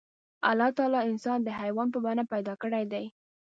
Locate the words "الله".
0.49-0.69